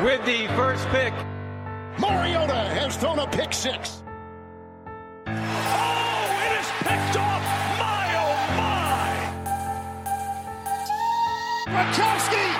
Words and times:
with 0.00 0.24
the 0.24 0.46
first 0.56 0.86
pick. 0.88 1.12
Mariota 1.98 2.54
has 2.54 2.96
thrown 2.96 3.18
a 3.18 3.26
pick 3.26 3.52
six. 3.52 4.02
Oh, 5.26 5.32
it 5.32 6.52
is 6.60 6.66
picked 6.78 7.16
off! 7.16 7.42
My, 7.78 8.14
oh, 8.22 8.36
my! 8.56 9.12
Gronkowski 11.68 12.51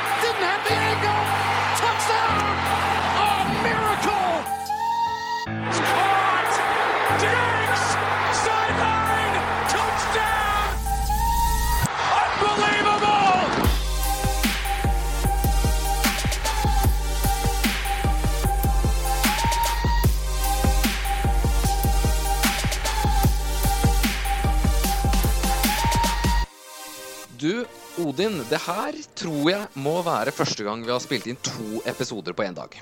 Du, 27.43 27.65
Odin, 27.99 28.37
det 28.47 28.61
her 28.69 28.97
tror 29.19 29.49
jeg 29.51 29.67
må 29.83 29.97
være 30.07 30.31
første 30.35 30.63
gang 30.63 30.85
vi 30.87 30.93
har 30.95 31.03
spilt 31.03 31.27
inn 31.27 31.39
to 31.43 31.81
episoder 31.91 32.37
på 32.39 32.45
én 32.47 32.55
dag. 32.55 32.77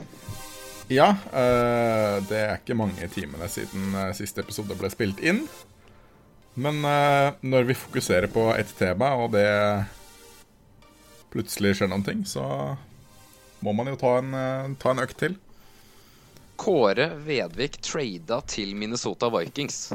Ja, 0.91 1.15
Øh, 1.33 2.17
det 2.29 2.37
er 2.37 2.57
ikke 2.59 2.75
mange 2.75 3.07
timene 3.15 3.47
siden 3.49 3.95
øh, 3.95 4.11
siste 4.19 4.43
episode 4.43 4.75
ble 4.77 4.91
spilt 4.91 5.21
inn. 5.23 5.45
Men 6.61 6.85
øh, 6.85 7.33
når 7.47 7.69
vi 7.69 7.75
fokuserer 7.79 8.27
på 8.27 8.51
ett 8.59 8.73
tema, 8.79 9.13
og 9.15 9.31
det 9.33 9.47
plutselig 11.31 11.77
skjer 11.79 11.89
noen 11.93 12.05
ting, 12.05 12.25
så 12.27 12.43
må 13.63 13.73
man 13.73 13.89
jo 13.93 13.97
ta 14.01 14.17
en, 14.19 14.75
ta 14.83 14.93
en 14.93 15.05
økt 15.05 15.21
til. 15.23 15.37
Kåre 16.61 17.13
Vedvik 17.25 17.79
trada 17.87 18.41
til 18.51 18.75
Minnesota 18.77 19.31
Vikings. 19.33 19.93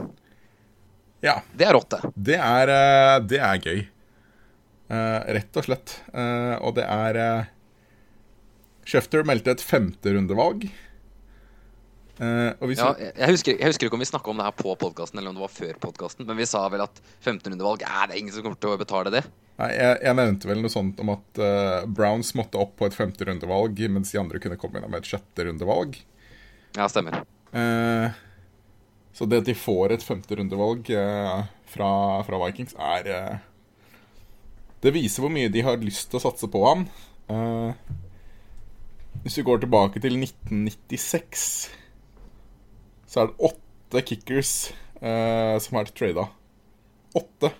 Ja, 1.22 1.41
Det 1.53 1.67
er 1.67 1.75
rått, 1.75 1.91
det. 1.91 2.13
det 2.16 2.39
er, 2.39 2.72
det 3.19 3.44
er 3.44 3.61
gøy. 3.61 3.83
Eh, 4.86 5.19
rett 5.38 5.58
og 5.58 5.66
slett. 5.66 6.00
Eh, 6.14 6.55
og 6.61 6.75
det 6.78 6.86
er 6.86 7.17
uh, 7.17 7.52
Schefter 8.86 9.25
meldte 9.25 9.55
et 9.55 9.64
femterundevalg. 9.66 10.67
Uh, 12.16 12.53
og 12.64 12.69
vi 12.69 12.78
Ja, 12.78 12.94
jeg, 12.95 13.28
husker, 13.33 13.58
jeg 13.58 13.73
husker 13.73 13.89
ikke 13.89 13.97
om 13.97 14.03
vi 14.03 14.08
snakka 14.08 14.30
om 14.31 14.38
det 14.39 14.45
her 14.45 14.53
på 14.56 14.72
podkasten 14.80 15.19
eller 15.19 15.33
om 15.33 15.39
det 15.39 15.44
var 15.44 15.52
før 15.52 15.80
podkasten, 15.83 16.23
men 16.30 16.38
vi 16.39 16.45
sa 16.47 16.61
vel 16.72 16.86
at 16.86 17.02
1500-valg 17.17 17.83
er 17.83 18.06
det 18.08 18.22
ingen 18.22 18.31
som 18.31 18.45
kommer 18.45 18.61
til 18.61 18.72
å 18.72 18.78
betale 18.80 19.11
det. 19.11 19.25
Nei, 19.59 19.67
jeg, 19.73 19.97
jeg 20.06 20.17
nevnte 20.22 20.47
vel 20.47 20.61
noe 20.63 20.72
sånt 20.72 21.02
om 21.03 21.11
at 21.11 21.41
uh, 21.41 21.81
Browns 21.91 22.31
måtte 22.39 22.61
opp 22.61 22.78
på 22.80 22.88
et 22.88 22.95
femte 22.95 23.28
rundevalg, 23.28 23.81
mens 23.91 24.13
de 24.13 24.22
andre 24.22 24.39
kunne 24.44 24.59
komme 24.61 24.80
inn 24.80 24.88
med 24.88 25.02
et 25.02 25.09
sjette 25.09 25.47
rundevalg. 25.50 25.97
Ja, 26.78 26.88
stemmer. 26.91 27.19
Uh, 27.56 28.16
så 29.16 29.28
det 29.28 29.41
at 29.41 29.50
de 29.50 29.58
får 29.58 29.95
et 29.95 30.06
femterundevalg 30.06 30.94
uh, 30.95 31.44
fra, 31.72 31.89
fra 32.28 32.39
Vikings, 32.45 32.75
er 32.80 33.11
eh, 33.11 33.44
Det 34.83 34.91
viser 34.93 35.23
hvor 35.23 35.31
mye 35.33 35.49
de 35.49 35.61
har 35.65 35.77
lyst 35.81 36.09
til 36.11 36.19
å 36.19 36.23
satse 36.27 36.47
på 36.51 36.61
han. 36.65 36.85
Uh, 37.31 37.73
hvis 39.23 39.37
vi 39.39 39.45
går 39.47 39.63
tilbake 39.63 40.01
til 40.03 40.17
1996, 40.19 41.45
så 43.09 43.23
er 43.23 43.31
det 43.31 43.47
åtte 43.49 44.03
kickers 44.05 44.51
uh, 45.01 45.55
som 45.63 45.77
har 45.77 45.85
vært 45.87 45.95
trada. 45.97 46.27
Åtte. 47.15 47.53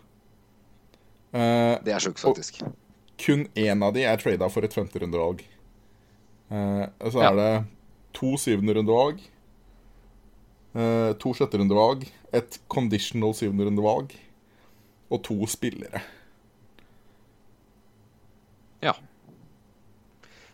Uh, 1.36 1.76
Det 1.86 1.96
er 1.96 2.04
sjukt, 2.04 2.20
faktisk. 2.22 2.62
kun 3.18 3.48
én 3.56 3.82
av 3.84 3.94
de 3.96 4.04
er 4.04 4.18
trada 4.22 4.50
for 4.52 4.68
et 4.68 4.74
femterundevalg. 4.76 5.42
Uh, 6.52 6.86
så 7.02 7.12
så 7.16 7.24
Ja. 7.24 7.32
er 7.32 7.36
det 7.40 7.66
to 8.14 8.36
syvenderundevalg, 8.38 9.20
uh, 10.76 11.14
to 11.20 11.34
sjetterundevalg, 11.34 12.06
et 12.34 12.60
conditional 12.70 13.34
syvenderundevalg 13.34 14.14
og 15.10 15.24
to 15.24 15.40
spillere. 15.48 16.02
Ja. 18.84 18.94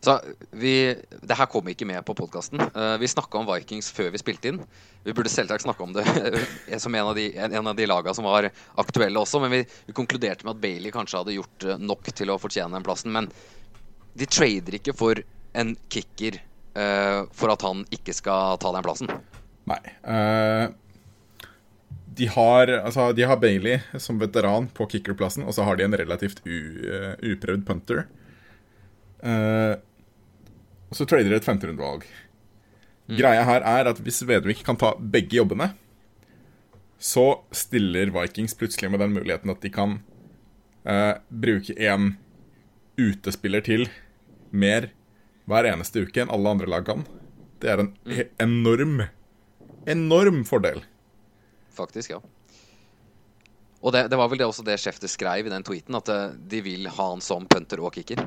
Så 0.02 0.16
vi 0.52 0.96
Det 1.22 1.38
her 1.38 1.46
kom 1.46 1.68
ikke 1.70 1.86
med 1.86 2.02
på 2.06 2.16
podkasten. 2.18 2.62
vi 3.00 3.08
snakka 3.08 3.38
om 3.38 3.46
Vikings 3.46 3.92
før 3.94 4.10
vi 4.12 4.18
spilte 4.18 4.50
inn. 4.50 4.60
Vi 5.04 5.14
burde 5.14 5.30
selvsagt 5.30 5.64
snakke 5.64 5.84
om 5.84 5.94
det 5.94 6.06
som 6.82 6.96
en 6.96 7.12
av 7.12 7.16
de, 7.16 7.28
en, 7.38 7.76
de 7.76 7.86
laga 7.86 8.14
som 8.14 8.26
var 8.26 8.50
aktuelle 8.82 9.22
også, 9.22 9.40
men 9.42 9.52
vi, 9.52 9.62
vi 9.86 9.94
konkluderte 9.94 10.46
med 10.46 10.56
at 10.56 10.62
Bailey 10.62 10.94
kanskje 10.94 11.22
hadde 11.22 11.36
gjort 11.38 11.66
eh, 11.66 11.82
nok 11.82 12.10
til 12.10 12.34
å 12.34 12.40
fortjene 12.42 12.74
den 12.78 12.86
plassen. 12.86 13.14
Men 13.14 13.30
de 14.18 14.26
trader 14.26 14.78
ikke 14.78 14.96
for 14.98 15.22
en 15.54 15.76
kicker 15.92 16.38
uh, 16.78 17.28
for 17.36 17.52
at 17.54 17.64
han 17.66 17.84
ikke 17.94 18.14
skal 18.16 18.58
ta 18.62 18.72
den 18.76 18.86
plassen. 18.86 19.12
Nei. 19.70 19.80
Uh... 20.04 20.72
de, 22.18 22.28
har, 22.32 22.72
altså, 22.82 23.12
de 23.16 23.26
har 23.28 23.40
Bailey 23.40 23.80
som 24.00 24.20
veteran 24.20 24.68
på 24.76 24.88
kickerplassen, 24.96 25.46
og 25.48 25.56
så 25.56 25.68
har 25.68 25.80
de 25.80 25.88
en 25.88 25.98
relativt 26.04 26.44
u, 26.46 26.58
uh, 26.88 27.14
uprøvd 27.34 27.68
punter. 27.68 28.06
Eh, 29.22 29.76
og 30.92 30.98
så 31.00 31.08
trader 31.08 31.32
de 31.32 31.38
et 31.40 31.48
femterundevalg. 31.48 32.04
Greia 33.12 33.44
her 33.48 33.64
er 33.68 33.90
at 33.92 34.00
hvis 34.04 34.22
Vedvik 34.28 34.62
kan 34.68 34.78
ta 34.80 34.94
begge 35.00 35.40
jobbene, 35.40 35.72
så 37.02 37.42
stiller 37.56 38.12
Vikings 38.14 38.54
plutselig 38.60 38.92
med 38.94 39.02
den 39.02 39.16
muligheten 39.16 39.50
at 39.52 39.64
de 39.64 39.72
kan 39.74 39.98
eh, 40.86 41.16
bruke 41.32 41.74
en 41.82 42.12
utespiller 43.02 43.64
til 43.66 43.88
mer 44.52 44.92
hver 45.50 45.66
eneste 45.72 46.04
uke 46.06 46.22
enn 46.22 46.32
alle 46.32 46.54
andre 46.54 46.70
lag 46.70 46.86
kan. 46.86 47.08
Det 47.64 47.72
er 47.74 47.82
en 47.82 47.90
he- 48.06 48.28
enorm, 48.44 49.02
enorm 49.90 50.44
fordel. 50.48 50.84
Faktisk, 51.74 52.14
ja. 52.14 52.20
Og 53.82 53.96
det, 53.96 54.06
det 54.14 54.20
var 54.20 54.30
vel 54.30 54.44
det 54.44 54.46
også 54.46 54.64
det 54.68 54.78
Schefter 54.78 55.10
skrev 55.10 55.48
i 55.48 55.54
den 55.54 55.66
tweeten, 55.66 55.98
at 55.98 56.12
eh, 56.14 56.36
de 56.38 56.62
vil 56.68 56.86
ha 56.92 57.10
han 57.16 57.24
som 57.26 57.48
punter 57.50 57.82
og 57.82 57.96
kicker. 57.98 58.22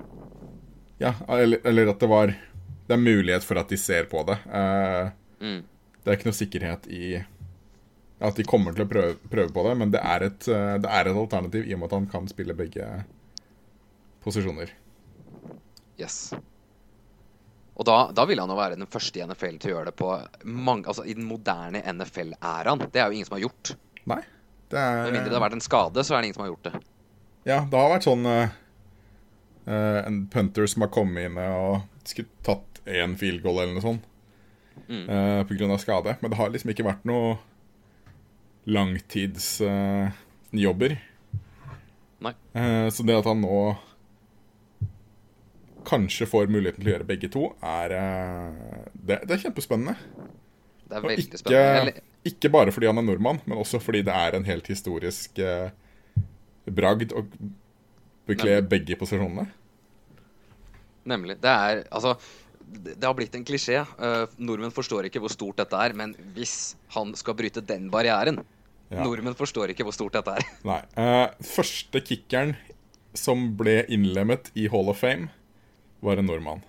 Ja, 0.98 1.14
eller, 1.28 1.62
eller 1.66 1.92
at 1.94 2.03
det 2.03 2.10
var 2.10 2.34
Det 2.84 2.97
er 2.97 3.00
mulighet 3.00 3.45
for 3.47 3.61
at 3.61 3.71
de 3.72 3.78
ser 3.81 4.09
på 4.11 4.22
det. 4.28 4.39
Eh, 4.53 5.12
Mm. 5.45 5.61
Det 6.05 6.11
er 6.11 6.19
ikke 6.19 6.28
noe 6.31 6.37
sikkerhet 6.37 6.87
i 6.93 7.09
at 8.25 8.39
de 8.39 8.47
kommer 8.49 8.72
til 8.77 8.87
å 8.87 8.89
prøve, 8.89 9.17
prøve 9.28 9.53
på 9.53 9.65
det, 9.67 9.75
men 9.81 9.93
det 9.93 10.00
er, 10.00 10.25
et, 10.31 10.49
eh, 10.49 10.77
det 10.81 10.89
er 10.89 11.11
et 11.11 11.21
alternativ 11.21 11.67
i 11.67 11.75
og 11.75 11.83
med 11.83 11.91
at 11.91 11.97
han 11.99 12.09
kan 12.09 12.28
spille 12.31 12.56
begge 12.56 12.87
posisjoner. 14.25 14.72
Yes. 16.00 16.33
Og 17.75 17.87
da, 17.89 17.97
da 18.15 18.25
vil 18.28 18.41
han 18.41 18.53
jo 18.53 18.56
være 18.56 18.78
den 18.78 18.89
første 18.91 19.21
i 19.21 19.25
NFL 19.27 19.59
til 19.61 19.72
å 19.72 19.75
gjøre 19.75 19.91
det 19.91 19.97
på 19.99 20.11
mange, 20.47 20.87
altså 20.89 21.05
i 21.05 21.16
den 21.16 21.27
moderne 21.28 21.83
NFL-æraen. 21.83 22.87
Det 22.93 23.03
er 23.03 23.11
jo 23.11 23.19
ingen 23.19 23.28
som 23.28 23.37
har 23.37 23.45
gjort. 23.45 23.75
Nei. 24.09 24.21
Det 24.71 24.81
er 24.81 25.01
Med 25.03 25.16
mindre 25.19 25.33
det 25.33 25.37
har 25.37 25.45
vært 25.45 25.59
en 25.59 25.65
skade, 25.65 26.05
så 26.06 26.15
er 26.15 26.22
det 26.22 26.31
ingen 26.31 26.39
som 26.39 26.45
har 26.47 26.53
gjort 26.55 26.69
det. 26.71 26.84
Ja, 27.45 27.59
det 27.69 27.81
har 27.81 27.91
vært 27.93 28.06
sånn 28.06 28.25
uh, 28.25 28.55
En 29.69 30.22
punter 30.33 30.71
som 30.71 30.87
har 30.87 30.93
kommet 30.95 31.27
inn 31.28 31.37
og 31.43 31.83
skulle 32.09 32.31
tatt 32.47 32.73
én 32.87 33.17
field 33.21 33.43
goal 33.45 33.61
eller 33.62 33.75
noe 33.77 33.84
sånt 33.84 34.05
Mm. 34.89 35.06
uh, 35.06 35.45
på 35.47 35.55
grunn 35.55 35.71
av 35.71 35.78
skade. 35.78 36.17
Men 36.21 36.31
det 36.33 36.37
har 36.37 36.50
liksom 36.50 36.71
ikke 36.72 36.84
vært 36.84 37.05
noe 37.06 37.37
langtidsjobber. 38.67 40.97
Nei. 42.25 42.33
Uh, 42.59 42.89
så 42.91 43.03
det 43.06 43.15
at 43.21 43.28
han 43.31 43.41
nå 43.45 43.61
kanskje 45.84 46.27
får 46.27 46.47
muligheten 46.53 46.81
til 46.81 46.89
å 46.91 46.93
gjøre 46.95 47.06
begge 47.09 47.28
to, 47.33 47.43
er 47.61 47.93
eh, 47.93 48.53
det, 48.95 49.19
det 49.28 49.34
er 49.37 49.43
kjempespennende. 49.43 49.95
Det 50.89 50.97
er 50.97 51.03
veldig 51.05 51.25
ikke, 51.27 51.41
spennende. 51.43 51.93
Ikke 52.31 52.49
bare 52.55 52.72
fordi 52.72 52.89
han 52.89 53.01
er 53.03 53.05
nordmann, 53.05 53.41
men 53.45 53.61
også 53.61 53.78
fordi 53.84 54.01
det 54.06 54.15
er 54.16 54.39
en 54.39 54.49
helt 54.49 54.66
historisk 54.72 55.39
eh, 55.45 55.69
bragd 56.65 57.12
å 57.12 57.27
bekle 58.28 58.62
begge 58.65 58.97
posisjonene. 58.97 59.45
nemlig. 61.05 61.37
Det 61.45 61.53
er 61.53 61.84
altså 61.93 62.16
det 62.74 63.04
har 63.04 63.15
blitt 63.16 63.34
en 63.38 63.44
klisjé. 63.47 63.80
Uh, 63.98 64.24
nordmenn 64.38 64.74
forstår 64.74 65.09
ikke 65.09 65.22
hvor 65.22 65.32
stort 65.32 65.60
dette 65.62 65.78
er, 65.78 65.94
men 65.97 66.15
hvis 66.36 66.74
han 66.97 67.15
skal 67.18 67.36
bryte 67.38 67.65
den 67.65 67.91
barrieren 67.92 68.42
Ja. 68.92 69.00
Nordmenn 69.00 69.34
forstår 69.34 69.72
ikke 69.72 69.86
hvor 69.86 69.94
stort 69.97 70.15
dette 70.15 70.34
er. 70.38 70.44
Nei. 70.71 70.80
Uh, 70.98 71.32
første 71.48 72.03
kickeren 72.04 72.53
som 73.16 73.47
ble 73.56 73.80
innlemmet 73.92 74.50
i 74.59 74.66
Hall 74.71 74.91
of 74.92 75.00
Fame, 75.00 75.30
var 76.04 76.21
en 76.21 76.28
nordmann. 76.28 76.60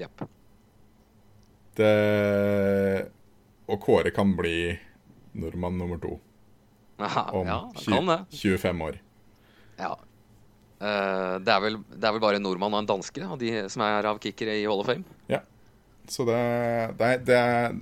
Yep. 0.00 0.24
Det 1.78 1.92
Og 3.70 3.80
Kåre 3.82 4.10
kan 4.14 4.32
bli 4.38 4.72
nordmann 5.38 5.78
nummer 5.78 5.98
to 6.02 6.16
Aha, 6.98 7.28
om 7.38 7.46
ja, 7.46 7.58
20, 7.78 7.92
kan 7.94 8.08
det. 8.10 8.18
25 8.34 8.82
år. 8.88 8.98
Ja. 9.78 9.92
Eh, 10.80 11.34
det, 11.42 11.50
er 11.50 11.60
vel, 11.64 11.76
det 11.90 12.06
er 12.06 12.12
vel 12.14 12.22
bare 12.22 12.38
en 12.38 12.44
nordmann 12.46 12.74
og 12.76 12.82
en 12.84 12.90
danske 12.92 13.24
av 13.26 13.38
de 13.40 13.50
som 13.72 13.82
er 13.82 14.06
av 14.06 14.20
kickere 14.22 14.54
i 14.60 14.66
Hall 14.68 14.80
of 14.84 14.86
Fame. 14.86 15.04
Ja. 15.30 15.40
Så 16.08 16.24
det, 16.28 16.38
det, 17.00 17.08
det 17.28 17.34
er 17.36 17.72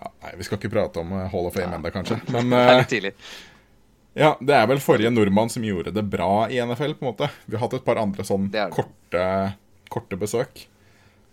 ja, 0.00 0.10
Nei, 0.24 0.32
vi 0.40 0.44
skal 0.48 0.58
ikke 0.58 0.72
prate 0.72 1.00
om 1.04 1.12
eh, 1.16 1.28
Hall 1.32 1.46
of 1.48 1.54
Fame 1.56 1.76
ennå, 1.78 1.92
kanskje. 1.94 2.18
Men 2.34 2.50
Det 2.50 2.58
er 2.60 2.72
eh, 2.72 2.80
litt 2.82 2.92
tidlig. 2.94 3.12
ja, 4.18 4.32
det 4.40 4.56
er 4.58 4.66
vel 4.72 4.82
forrige 4.82 5.12
nordmann 5.14 5.52
som 5.52 5.64
gjorde 5.64 5.92
det 5.96 6.04
bra 6.12 6.30
i 6.50 6.58
NFL, 6.64 6.96
på 6.98 7.06
en 7.06 7.12
måte. 7.12 7.30
Vi 7.46 7.56
har 7.56 7.64
hatt 7.66 7.78
et 7.78 7.86
par 7.86 8.00
andre 8.02 8.26
sånn 8.26 8.50
Det 8.50 8.66
det. 8.66 8.74
korte, 8.76 9.24
korte 9.92 10.18
besøk. 10.20 10.66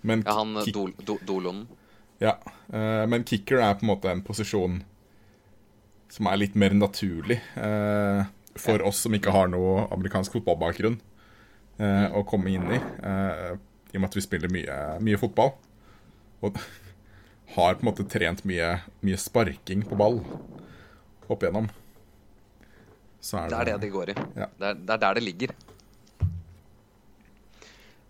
Men, 0.07 0.21
Ja, 0.27 0.37
han 0.37 0.53
kick- 0.63 0.75
Dol, 0.77 0.93
Do, 1.03 1.17
Dolonen. 1.25 1.65
ja, 2.21 2.35
men 2.69 3.23
kicker 3.27 3.57
er 3.65 3.73
på 3.79 3.83
en 3.83 3.89
måte 3.89 4.11
en 4.11 4.21
posisjon 4.23 4.77
som 6.13 6.29
er 6.31 6.37
litt 6.39 6.53
mer 6.55 6.71
naturlig 6.77 7.39
eh, 7.59 8.21
for 8.61 8.83
oss 8.87 9.03
som 9.05 9.15
ikke 9.17 9.33
har 9.33 9.49
noe 9.51 9.87
amerikansk 9.93 10.37
fotballbakgrunn, 10.37 10.99
eh, 11.79 12.05
å 12.13 12.25
komme 12.27 12.51
inn 12.53 12.67
i. 12.71 12.79
eh, 12.79 13.55
I 13.93 13.97
og 13.97 14.01
med 14.03 14.09
at 14.09 14.17
vi 14.19 14.25
spiller 14.25 14.51
mye, 14.51 14.77
mye 15.03 15.17
fotball. 15.21 15.53
Og 16.43 16.57
har 17.55 17.77
på 17.77 17.85
en 17.85 17.89
måte 17.91 18.07
trent 18.09 18.43
mye, 18.45 18.81
mye 19.01 19.17
sparking 19.17 19.85
på 19.87 19.97
ball 19.99 20.21
opp 21.27 21.41
igjennom. 21.43 21.69
Så 23.19 23.41
Det 23.49 23.57
er 23.57 23.65
det 23.73 23.79
det 23.81 23.89
går 23.91 24.11
i. 24.13 24.15
Ja. 24.37 24.47
Det, 24.57 24.67
er, 24.67 24.73
det 24.77 24.93
er 24.93 25.01
der 25.01 25.17
det 25.17 25.23
ligger. 25.25 25.55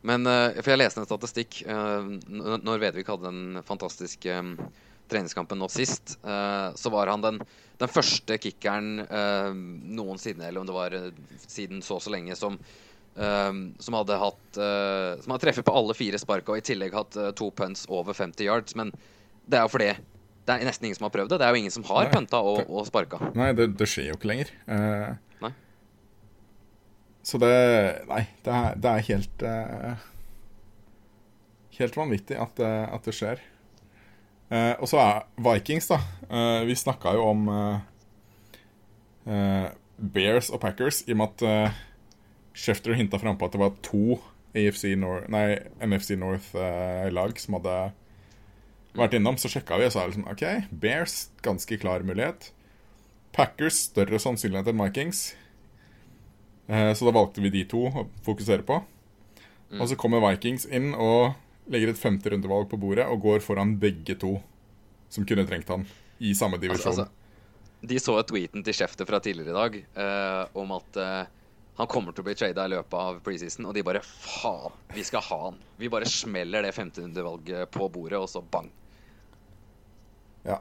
Men 0.07 0.27
eh, 0.29 0.59
For 0.61 0.73
jeg 0.73 0.81
leste 0.81 1.01
en 1.01 1.07
statistikk 1.09 1.61
eh, 1.65 2.11
når 2.29 2.83
Vedvik 2.83 3.09
hadde 3.11 3.31
den 3.31 3.63
fantastiske 3.67 4.35
treningskampen 5.09 5.59
nå 5.59 5.69
sist. 5.71 6.17
eh, 6.23 6.73
så 6.75 6.91
var 6.93 7.11
han 7.11 7.23
den, 7.23 7.39
den 7.77 7.91
første 7.91 8.37
kickeren 8.41 8.99
eh, 9.05 9.53
noensinne, 9.97 10.47
eller 10.47 10.61
om 10.61 10.67
det 10.69 10.75
var 10.75 10.97
eh, 10.97 11.09
siden 11.47 11.81
så 11.85 11.97
og 11.97 12.05
så 12.05 12.13
lenge, 12.13 12.35
som 12.35 12.59
som 13.17 13.95
hadde 13.97 14.13
hatt 14.21 14.57
Som 15.23 15.31
hadde 15.33 15.41
treffet 15.41 15.65
på 15.65 15.73
alle 15.73 15.95
fire 15.97 16.19
sparka 16.21 16.51
og 16.53 16.59
i 16.59 16.65
tillegg 16.67 16.93
hatt 16.93 17.15
to 17.33 17.47
punts 17.49 17.87
over 17.89 18.13
50 18.13 18.45
yards. 18.45 18.75
Men 18.77 18.91
det 19.49 19.57
er 19.57 19.63
jo 19.65 19.71
fordi 19.73 19.87
det 20.45 20.53
er 20.53 20.67
nesten 20.69 20.85
ingen 20.85 20.99
som 20.99 21.07
har 21.07 21.13
prøvd 21.15 21.33
det. 21.33 21.39
Det 21.41 21.47
er 21.47 21.55
jo 21.55 21.61
ingen 21.63 21.73
som 21.73 21.87
har 21.89 22.05
Nei, 22.05 22.11
punta 22.13 22.43
og, 22.45 22.59
og 22.69 22.85
sparka. 22.85 23.19
Nei, 23.33 23.49
det, 23.57 23.71
det 23.79 23.87
skjer 23.89 24.11
jo 24.11 24.19
ikke 24.19 24.29
lenger. 24.29 24.51
Uh, 24.69 25.17
Nei. 25.41 25.51
Så 27.25 27.41
det 27.41 27.51
Nei, 28.07 28.21
det 28.45 28.53
er, 28.59 28.77
det 28.85 28.93
er 28.93 29.07
helt 29.09 29.47
uh, 29.49 30.05
Helt 31.81 31.97
vanvittig 31.99 32.37
at, 32.41 32.61
at 32.61 33.09
det 33.09 33.17
skjer. 33.17 33.41
Eh, 34.47 34.73
og 34.79 34.87
så 34.87 35.01
er 35.01 35.25
Vikings, 35.43 35.89
da. 35.91 35.99
Eh, 36.27 36.61
vi 36.69 36.77
snakka 36.77 37.13
jo 37.17 37.25
om 37.33 37.47
eh, 37.51 37.77
eh, 39.27 39.67
Bears 39.97 40.49
og 40.53 40.61
Packers 40.63 41.03
i 41.07 41.15
og 41.15 41.19
med 41.19 41.31
at 41.33 41.45
uh, 41.47 41.77
Schefter 42.57 42.93
hinta 42.93 43.17
frampå 43.17 43.47
at 43.47 43.55
det 43.55 43.61
var 43.61 43.73
to 43.85 44.19
AFC 44.57 44.91
North, 44.97 45.25
nei, 45.33 45.57
NFC 45.81 46.15
North-lag 46.17 47.39
som 47.41 47.57
hadde 47.57 47.77
vært 48.97 49.17
innom, 49.17 49.37
så 49.37 49.49
sjekka 49.51 49.77
vi 49.77 49.87
og 49.89 49.93
sa 49.93 50.05
liksom 50.07 50.27
OK, 50.29 50.43
Bears, 50.69 51.27
ganske 51.45 51.77
klar 51.81 52.05
mulighet. 52.05 52.51
Packers, 53.35 53.83
større 53.91 54.19
sannsynlighet 54.21 54.71
enn 54.71 54.81
Vikings. 54.81 55.23
Eh, 56.67 56.93
så 56.97 57.07
da 57.07 57.13
valgte 57.15 57.43
vi 57.43 57.53
de 57.53 57.65
to 57.69 57.85
å 57.89 58.07
fokusere 58.25 58.65
på. 58.67 58.79
Og 59.77 59.89
så 59.89 59.97
kommer 59.99 60.23
Vikings 60.23 60.65
inn 60.71 60.93
og 60.95 61.35
legger 61.69 61.91
et 61.93 61.99
femte 61.99 62.29
rundevalg 62.31 62.69
på 62.71 62.79
bordet 62.79 63.05
og 63.11 63.21
går 63.25 63.41
foran 63.43 63.75
begge 63.81 64.15
to 64.19 64.37
som 65.09 65.25
kunne 65.27 65.45
trengt 65.47 65.69
han 65.71 65.85
i 66.19 66.33
samme 66.35 66.57
divisjon. 66.59 66.91
Altså, 66.91 67.07
altså, 67.07 67.87
de 67.87 67.99
så 68.01 68.15
tweeten 68.27 68.63
til 68.65 68.73
Schefter 68.73 69.05
fra 69.07 69.19
tidligere 69.23 69.53
i 69.53 69.57
dag 69.57 69.75
eh, 70.03 70.57
om 70.57 70.71
at 70.75 70.97
eh, 71.03 71.33
han 71.77 71.87
kommer 71.91 72.11
til 72.15 72.23
å 72.23 72.25
bli 72.25 72.33
trada 72.39 72.63
i 72.65 72.71
løpet 72.73 72.95
av 72.97 73.19
preseason, 73.21 73.67
og 73.69 73.75
de 73.77 73.83
bare 73.85 74.01
faen, 74.01 74.73
vi 74.95 75.03
skal 75.05 75.21
ha 75.27 75.37
han. 75.43 75.59
Vi 75.77 75.91
bare 75.93 76.07
smeller 76.09 76.65
det 76.65 76.71
1500-valget 76.73 77.69
på 77.75 77.85
bordet, 77.93 78.17
og 78.17 78.25
så 78.31 78.41
bang. 78.41 78.71
ja. 80.47 80.57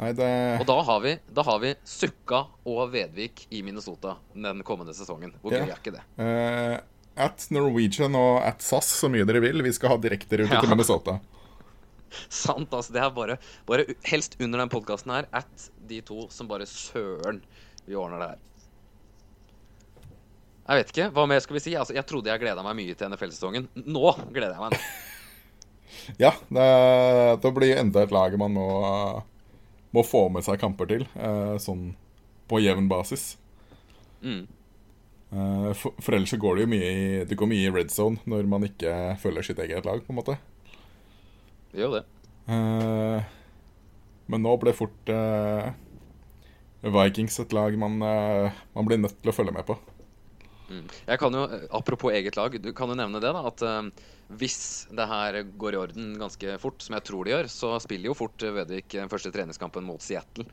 Nei, 0.00 0.08
det 0.18 0.26
Og 0.58 0.64
da 0.66 0.74
har 0.88 1.02
vi, 1.04 1.12
da 1.30 1.42
har 1.46 1.60
vi 1.62 1.68
Sukka 1.86 2.40
og 2.66 2.88
Vedvik 2.90 3.44
i 3.54 3.60
Minnesota 3.62 4.16
den 4.34 4.64
kommende 4.66 4.90
sesongen. 4.96 5.36
Hvor 5.40 5.52
gøy 5.54 5.68
Ja. 5.68 5.76
er 5.76 5.78
ikke 5.78 5.92
det? 5.94 6.02
eh, 6.18 6.80
At 7.16 7.44
Norwegian 7.54 8.16
og 8.18 8.40
at 8.42 8.62
SAS, 8.64 8.88
så 9.00 9.08
mye 9.12 9.26
dere 9.28 9.40
vil. 9.44 9.62
Vi 9.62 9.72
skal 9.76 9.92
ha 9.94 9.96
direkterute 10.02 10.50
Ja. 10.52 10.60
til 10.60 10.68
Minnesota. 10.72 11.20
Sant, 12.28 12.70
altså. 12.74 12.92
Det 12.94 13.02
er 13.02 13.10
bare, 13.14 13.36
bare 13.66 13.84
helst 14.06 14.36
under 14.40 14.58
den 14.58 14.68
podkasten 14.70 15.10
her 15.14 15.26
at 15.32 15.68
de 15.86 16.00
to 16.06 16.28
som 16.30 16.48
bare 16.50 16.66
søren 16.66 17.40
vi 17.86 17.94
ordner 17.98 18.18
det 18.22 18.28
her. 18.32 18.38
Jeg 20.64 20.80
vet 20.80 20.92
ikke. 20.94 21.08
Hva 21.12 21.26
mer 21.28 21.42
skal 21.44 21.58
vi 21.58 21.60
si? 21.60 21.74
Altså, 21.76 21.92
jeg 21.94 22.06
trodde 22.08 22.30
jeg 22.30 22.40
gleda 22.40 22.62
meg 22.64 22.76
mye 22.78 22.94
til 22.96 23.10
NFL-sesongen. 23.12 23.66
Nå 23.84 24.14
gleder 24.32 24.54
jeg 24.56 24.70
meg. 24.70 24.78
Ja, 26.20 26.32
det, 26.52 26.64
det 27.40 27.50
blir 27.54 27.78
enda 27.78 28.02
et 28.02 28.10
lag 28.12 28.34
man 28.36 28.52
må, 28.52 28.64
må 29.94 30.02
få 30.04 30.26
med 30.34 30.42
seg 30.44 30.58
kamper 30.60 30.88
til, 30.90 31.04
eh, 31.16 31.54
sånn 31.62 31.94
på 32.50 32.58
jevn 32.60 32.88
basis. 32.90 33.36
Mm. 34.20 34.42
Eh, 35.32 35.70
for, 35.78 35.94
for 35.98 36.16
ellers 36.16 36.34
så 36.34 36.40
går 36.40 36.56
det 36.56 36.66
jo 36.66 36.70
mye 36.70 36.90
i 36.90 37.06
Det 37.26 37.38
går 37.38 37.48
mye 37.50 37.66
i 37.66 37.72
red 37.72 37.90
zone 37.90 38.20
når 38.30 38.50
man 38.50 38.66
ikke 38.68 39.14
følger 39.22 39.48
sitt 39.48 39.62
eget 39.64 39.86
lag, 39.88 40.02
på 40.04 40.14
en 40.14 40.20
måte. 40.20 40.36
Det 41.72 41.82
gjør 41.82 41.96
det. 41.98 42.04
Eh, 42.54 43.32
men 44.30 44.44
nå 44.44 44.54
ble 44.60 44.74
fort 44.76 45.10
eh, 45.12 45.72
Vikings 46.84 47.40
et 47.40 47.56
lag 47.56 47.74
man, 47.80 47.96
man 47.96 48.86
blir 48.86 49.00
nødt 49.00 49.16
til 49.22 49.32
å 49.32 49.36
følge 49.36 49.54
med 49.56 49.64
på. 49.68 49.76
Mm. 50.68 50.84
Jeg 51.06 51.20
kan 51.20 51.36
jo, 51.36 51.44
Apropos 51.76 52.12
eget 52.12 52.36
lag, 52.36 52.54
du 52.60 52.70
kan 52.76 52.92
jo 52.92 52.96
nevne 52.98 53.20
det. 53.20 53.32
da, 53.36 53.42
at 53.48 53.64
uh, 53.64 54.04
Hvis 54.36 54.86
det 54.92 55.06
her 55.08 55.38
går 55.60 55.76
i 55.76 55.80
orden 55.80 56.12
ganske 56.20 56.58
fort, 56.60 56.84
som 56.84 56.96
jeg 56.96 57.06
tror 57.08 57.24
det 57.24 57.34
gjør, 57.34 57.50
så 57.52 57.72
spiller 57.84 58.10
jo 58.10 58.16
fort 58.18 58.44
Vedvik 58.44 58.96
den 58.96 59.12
første 59.12 59.32
treningskampen 59.32 59.84
mot 59.84 60.04
Seattle 60.04 60.44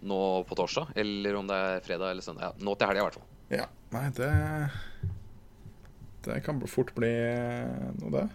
nå 0.00 0.20
på 0.46 0.58
torsdag. 0.58 0.94
Eller 0.98 1.38
om 1.38 1.50
det 1.50 1.58
er 1.58 1.84
fredag 1.86 2.14
eller 2.14 2.26
søndag. 2.26 2.50
Ja, 2.50 2.66
nå 2.66 2.74
til 2.78 2.90
helga, 2.90 3.02
i 3.02 3.08
hvert 3.08 3.18
fall. 3.18 3.28
Ja, 3.50 3.66
nei, 3.94 4.06
det 4.16 4.30
Det 6.26 6.40
kan 6.44 6.60
fort 6.68 6.92
bli 6.96 7.08
eh, 7.10 7.90
noe, 8.00 8.10
det. 8.12 8.26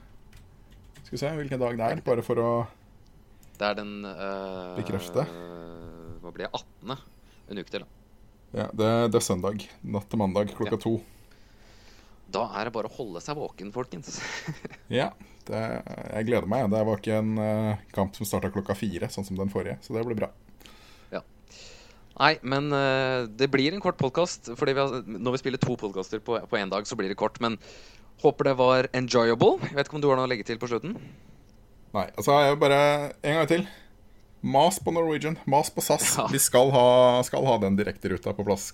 Skal 1.05 1.13
vi 1.15 1.21
se 1.21 1.33
hvilken 1.37 1.61
dag 1.61 1.77
det 1.77 1.89
er, 1.93 2.01
bare 2.05 2.23
for 2.25 2.41
å 2.41 2.51
Det 3.59 3.67
er 3.67 3.75
den 3.77 3.91
øh, 4.09 4.71
Bekrefte. 4.79 5.25
Hva 6.23 6.31
blir 6.33 6.47
det? 6.47 6.53
18. 6.57 6.95
En 7.53 7.61
uke 7.61 7.69
til. 7.69 7.83
da. 7.85 7.91
Ja, 8.55 8.65
det, 8.73 8.87
det 9.13 9.19
er 9.19 9.25
søndag. 9.25 9.61
Natt 9.85 10.07
til 10.09 10.19
mandag 10.21 10.49
klokka 10.57 10.79
Ja. 10.79 10.81
to. 10.81 10.95
Da 12.35 12.47
er 12.57 12.65
det 12.67 12.73
bare 12.73 12.89
å 12.89 12.95
holde 12.97 13.21
seg 13.21 13.37
våken, 13.37 13.69
folkens. 13.75 14.17
Ja, 14.89 15.11
det, 15.45 15.59
jeg 16.15 16.25
gleder 16.27 16.49
meg. 16.49 16.65
Det 16.73 16.81
var 16.89 16.97
ikke 16.99 17.19
en 17.21 17.37
eh, 17.37 17.83
kamp 17.93 18.17
som 18.17 18.25
starta 18.27 18.49
klokka 18.51 18.73
fire, 18.75 19.07
sånn 19.13 19.27
som 19.27 19.37
den 19.37 19.51
forrige, 19.53 19.77
så 19.85 19.93
det 19.93 20.03
blir 20.09 20.17
bra. 20.17 20.31
Nei, 22.15 22.35
men 22.47 22.71
uh, 22.71 23.27
det 23.27 23.49
blir 23.51 23.75
en 23.75 23.83
kort 23.83 23.99
podkast. 23.99 24.47
Når 24.55 25.35
vi 25.35 25.41
spiller 25.41 25.59
to 25.61 25.75
podkaster 25.79 26.21
på 26.23 26.39
én 26.59 26.71
dag, 26.71 26.87
så 26.87 26.95
blir 26.95 27.11
det 27.11 27.19
kort. 27.19 27.41
Men 27.43 27.57
håper 28.23 28.51
det 28.51 28.57
var 28.59 28.89
enjoyable. 28.95 29.59
Jeg 29.67 29.75
vet 29.75 29.89
ikke 29.89 29.99
om 29.99 30.03
du 30.05 30.09
har 30.11 30.19
noe 30.19 30.29
å 30.29 30.31
legge 30.31 30.47
til 30.47 30.61
på 30.61 30.69
slutten? 30.71 30.95
Nei, 31.95 32.07
altså 32.19 32.39
jeg 32.43 32.59
bare 32.59 32.79
En 33.23 33.39
gang 33.39 33.51
til. 33.51 33.67
Mas 34.45 34.77
på 34.79 34.93
Norwegian, 34.93 35.39
mas 35.49 35.71
på 35.73 35.81
SAS. 35.81 36.15
Ja. 36.19 36.27
Vi 36.29 36.39
skal 36.39 36.69
ha, 36.69 36.87
skal 37.25 37.47
ha 37.47 37.57
den 37.63 37.79
direkteruta 37.79 38.33
på 38.37 38.45
plass. 38.45 38.73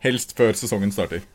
Helst 0.00 0.32
før 0.38 0.56
sesongen 0.56 0.94
starter. 0.94 1.26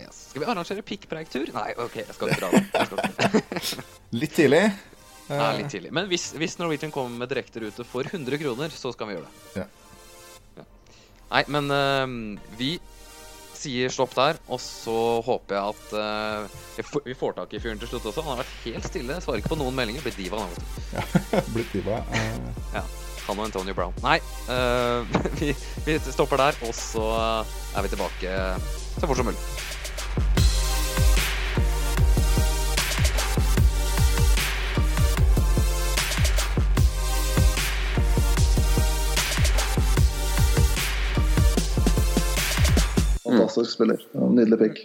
Yes. 0.00 0.24
Skal 0.32 0.42
vi 0.42 0.48
arrangere 0.50 0.82
pikkpreiktur? 0.86 1.52
Nei, 1.54 1.68
OK, 1.78 2.00
jeg 2.02 2.16
skal 2.16 2.32
ikke 2.32 2.40
dra 2.42 2.50
ikke. 2.58 3.84
Litt 4.20 4.34
tidlig. 4.34 4.64
Det 5.30 5.38
er 5.38 5.60
litt 5.60 5.70
tidlig. 5.70 5.92
Men 5.94 6.08
hvis, 6.10 6.32
hvis 6.34 6.56
Norwegian 6.58 6.90
kommer 6.90 7.22
med 7.22 7.30
direkterute 7.30 7.84
for 7.86 8.02
100 8.02 8.40
kroner, 8.42 8.72
så 8.74 8.90
skal 8.90 9.06
vi 9.06 9.14
gjøre 9.14 9.28
det. 9.28 9.60
Ja. 9.60 9.68
Nei, 11.30 11.44
men 11.52 11.70
uh, 11.70 12.06
vi 12.58 12.74
sier 13.60 13.92
stopp 13.92 14.14
der, 14.16 14.38
og 14.48 14.56
så 14.62 14.94
håper 15.26 15.54
jeg 15.58 15.74
at 15.74 15.90
uh, 15.92 17.02
vi 17.04 17.14
får- 17.14 17.34
tak 17.36 17.52
i 17.54 17.60
fyren 17.60 17.78
til 17.82 17.90
slutt 17.92 18.06
også. 18.08 18.24
Han 18.24 18.32
har 18.34 18.40
vært 18.44 18.54
helt 18.64 18.88
stille, 18.88 19.18
svarer 19.20 19.42
ikke 19.42 19.52
på 19.52 19.58
noen 19.60 19.76
meldinger. 19.76 20.02
Blitt 20.06 20.16
diva, 20.16 20.40
han. 20.40 20.50
Ja, 20.96 21.04
blitt 21.54 21.72
diva. 21.76 22.00
Eh, 22.16 22.38
Ja, 22.74 22.82
han 23.26 23.38
og 23.38 23.44
Antonio 23.44 23.74
Brown. 23.76 23.92
Nei, 24.02 24.16
eh, 24.50 25.20
vi, 25.42 25.52
vi 25.86 25.98
stopper 26.08 26.40
der, 26.40 26.56
og 26.66 26.72
så 26.74 27.04
er 27.76 27.84
vi 27.84 27.92
tilbake 27.92 28.32
så 28.96 29.06
fort 29.06 29.20
som 29.20 29.28
mulig. 29.30 29.38
Spiller. 43.70 44.00
Nydelig 44.14 44.58
pick. 44.58 44.80